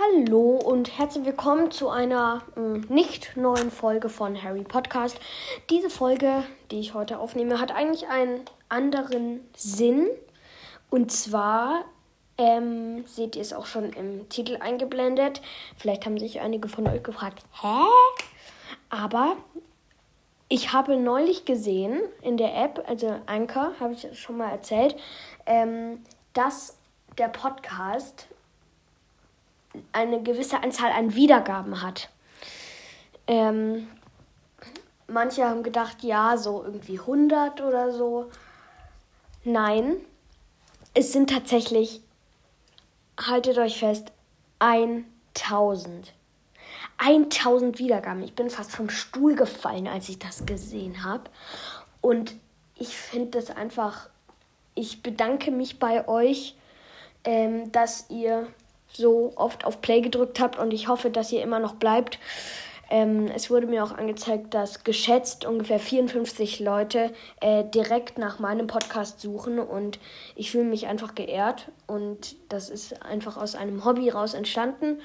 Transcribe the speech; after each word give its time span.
Hallo 0.00 0.60
und 0.64 0.96
herzlich 0.96 1.24
willkommen 1.24 1.72
zu 1.72 1.88
einer 1.88 2.42
äh, 2.56 2.60
nicht 2.92 3.36
neuen 3.36 3.72
Folge 3.72 4.08
von 4.08 4.40
Harry 4.40 4.62
Podcast. 4.62 5.18
Diese 5.70 5.90
Folge, 5.90 6.44
die 6.70 6.78
ich 6.78 6.94
heute 6.94 7.18
aufnehme, 7.18 7.58
hat 7.58 7.72
eigentlich 7.72 8.06
einen 8.06 8.42
anderen 8.68 9.40
Sinn. 9.56 10.06
Und 10.88 11.10
zwar 11.10 11.84
ähm, 12.36 13.04
seht 13.08 13.34
ihr 13.34 13.42
es 13.42 13.52
auch 13.52 13.66
schon 13.66 13.92
im 13.92 14.28
Titel 14.28 14.58
eingeblendet. 14.60 15.42
Vielleicht 15.76 16.06
haben 16.06 16.16
sich 16.16 16.38
einige 16.38 16.68
von 16.68 16.86
euch 16.86 17.02
gefragt, 17.02 17.42
hä? 17.60 17.84
Aber 18.90 19.36
ich 20.48 20.72
habe 20.72 20.96
neulich 20.96 21.44
gesehen 21.44 21.98
in 22.22 22.36
der 22.36 22.56
App, 22.56 22.84
also 22.86 23.16
Anchor, 23.26 23.72
habe 23.80 23.94
ich 23.94 24.16
schon 24.16 24.36
mal 24.36 24.50
erzählt, 24.50 24.94
ähm, 25.44 26.04
dass 26.34 26.78
der 27.18 27.28
Podcast 27.30 28.28
eine 29.92 30.22
gewisse 30.22 30.62
Anzahl 30.62 30.92
an 30.92 31.14
Wiedergaben 31.14 31.82
hat. 31.82 32.08
Ähm, 33.26 33.88
manche 35.06 35.44
haben 35.44 35.62
gedacht, 35.62 36.02
ja, 36.02 36.36
so 36.36 36.62
irgendwie 36.64 36.98
100 36.98 37.60
oder 37.60 37.92
so. 37.92 38.30
Nein, 39.44 39.96
es 40.94 41.12
sind 41.12 41.30
tatsächlich, 41.30 42.00
haltet 43.18 43.58
euch 43.58 43.78
fest, 43.78 44.12
1000. 44.58 46.12
1000 46.98 47.78
Wiedergaben. 47.78 48.22
Ich 48.22 48.34
bin 48.34 48.50
fast 48.50 48.72
vom 48.72 48.90
Stuhl 48.90 49.34
gefallen, 49.36 49.86
als 49.86 50.08
ich 50.08 50.18
das 50.18 50.46
gesehen 50.46 51.04
habe. 51.04 51.24
Und 52.00 52.34
ich 52.76 52.96
finde 52.96 53.38
das 53.38 53.50
einfach, 53.50 54.08
ich 54.74 55.02
bedanke 55.02 55.50
mich 55.50 55.78
bei 55.78 56.06
euch, 56.08 56.56
ähm, 57.24 57.70
dass 57.72 58.10
ihr 58.10 58.48
so 58.92 59.32
oft 59.36 59.64
auf 59.64 59.80
Play 59.80 60.00
gedrückt 60.00 60.40
habt 60.40 60.58
und 60.58 60.72
ich 60.72 60.88
hoffe, 60.88 61.10
dass 61.10 61.32
ihr 61.32 61.42
immer 61.42 61.58
noch 61.58 61.74
bleibt. 61.74 62.18
Ähm, 62.90 63.26
es 63.34 63.50
wurde 63.50 63.66
mir 63.66 63.84
auch 63.84 63.92
angezeigt, 63.92 64.54
dass 64.54 64.82
geschätzt 64.82 65.44
ungefähr 65.44 65.78
54 65.78 66.58
Leute 66.60 67.12
äh, 67.40 67.64
direkt 67.64 68.16
nach 68.16 68.38
meinem 68.38 68.66
Podcast 68.66 69.20
suchen 69.20 69.58
und 69.58 69.98
ich 70.36 70.50
fühle 70.50 70.64
mich 70.64 70.86
einfach 70.86 71.14
geehrt 71.14 71.70
und 71.86 72.36
das 72.48 72.70
ist 72.70 73.02
einfach 73.02 73.36
aus 73.36 73.54
einem 73.54 73.84
Hobby 73.84 74.08
raus 74.08 74.32
entstanden 74.32 75.02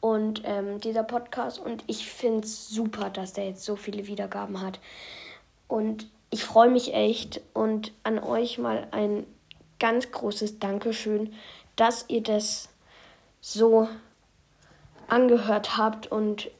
und 0.00 0.42
ähm, 0.44 0.80
dieser 0.80 1.04
Podcast 1.04 1.58
und 1.58 1.84
ich 1.86 2.06
finde 2.06 2.40
es 2.40 2.68
super, 2.68 3.08
dass 3.08 3.32
der 3.32 3.46
jetzt 3.46 3.64
so 3.64 3.76
viele 3.76 4.06
Wiedergaben 4.06 4.60
hat 4.60 4.78
und 5.68 6.08
ich 6.28 6.44
freue 6.44 6.70
mich 6.70 6.92
echt 6.92 7.40
und 7.54 7.92
an 8.02 8.18
euch 8.18 8.58
mal 8.58 8.88
ein 8.90 9.26
ganz 9.78 10.10
großes 10.10 10.58
Dankeschön, 10.58 11.32
dass 11.76 12.04
ihr 12.08 12.22
das 12.22 12.68
so 13.42 13.88
angehört 15.08 15.76
habt 15.76 16.06
und 16.06 16.50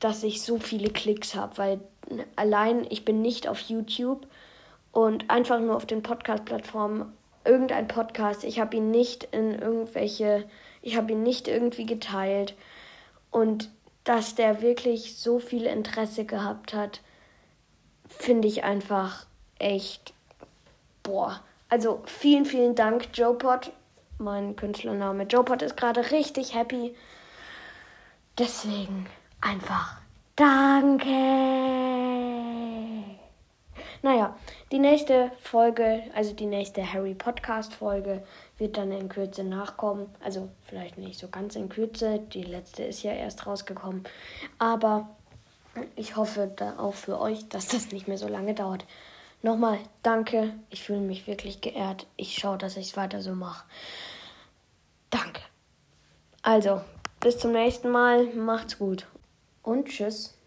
dass 0.00 0.24
ich 0.24 0.42
so 0.42 0.58
viele 0.58 0.90
Klicks 0.90 1.36
habe, 1.36 1.58
weil 1.58 1.80
allein 2.34 2.86
ich 2.90 3.04
bin 3.04 3.22
nicht 3.22 3.46
auf 3.46 3.60
YouTube 3.60 4.26
und 4.90 5.30
einfach 5.30 5.60
nur 5.60 5.76
auf 5.76 5.86
den 5.86 6.02
Podcast-Plattformen 6.02 7.12
irgendein 7.44 7.86
Podcast. 7.86 8.42
Ich 8.42 8.58
habe 8.58 8.76
ihn 8.76 8.90
nicht 8.90 9.24
in 9.32 9.54
irgendwelche, 9.58 10.44
ich 10.82 10.96
habe 10.96 11.12
ihn 11.12 11.22
nicht 11.22 11.46
irgendwie 11.46 11.86
geteilt 11.86 12.54
und 13.30 13.70
dass 14.04 14.34
der 14.34 14.62
wirklich 14.62 15.18
so 15.18 15.38
viel 15.38 15.66
Interesse 15.66 16.24
gehabt 16.24 16.72
hat, 16.72 17.00
finde 18.08 18.48
ich 18.48 18.64
einfach 18.64 19.26
echt 19.58 20.14
boah. 21.02 21.42
Also 21.68 22.02
vielen, 22.06 22.46
vielen 22.46 22.74
Dank, 22.74 23.08
Joe 23.12 23.34
Pot 23.34 23.72
mein 24.18 24.56
Künstlername. 24.56 25.24
Jopot 25.24 25.62
ist 25.62 25.76
gerade 25.76 26.10
richtig 26.10 26.54
happy. 26.54 26.94
Deswegen 28.38 29.06
einfach 29.40 29.98
Danke. 30.38 31.10
Naja, 34.02 34.36
die 34.70 34.78
nächste 34.78 35.32
Folge, 35.40 36.04
also 36.14 36.32
die 36.32 36.46
nächste 36.46 36.92
Harry 36.92 37.14
Podcast 37.14 37.74
Folge, 37.74 38.22
wird 38.56 38.76
dann 38.76 38.92
in 38.92 39.08
Kürze 39.08 39.42
nachkommen. 39.42 40.06
Also 40.22 40.48
vielleicht 40.62 40.96
nicht 40.96 41.18
so 41.18 41.26
ganz 41.26 41.56
in 41.56 41.68
Kürze. 41.68 42.20
Die 42.32 42.44
letzte 42.44 42.84
ist 42.84 43.02
ja 43.02 43.10
erst 43.14 43.48
rausgekommen. 43.48 44.04
Aber 44.60 45.08
ich 45.96 46.14
hoffe 46.14 46.48
da 46.54 46.78
auch 46.78 46.94
für 46.94 47.18
euch, 47.18 47.48
dass 47.48 47.66
das 47.66 47.90
nicht 47.90 48.06
mehr 48.06 48.18
so 48.18 48.28
lange 48.28 48.54
dauert. 48.54 48.84
Nochmal 49.42 49.78
danke. 50.02 50.54
Ich 50.70 50.82
fühle 50.82 51.00
mich 51.00 51.26
wirklich 51.26 51.60
geehrt. 51.60 52.06
Ich 52.16 52.34
schaue, 52.34 52.58
dass 52.58 52.76
ich 52.76 52.88
es 52.88 52.96
weiter 52.96 53.22
so 53.22 53.32
mache. 53.32 53.64
Danke. 55.10 55.40
Also, 56.42 56.80
bis 57.20 57.38
zum 57.38 57.52
nächsten 57.52 57.90
Mal. 57.90 58.26
Macht's 58.34 58.78
gut. 58.78 59.06
Und 59.62 59.88
tschüss. 59.88 60.37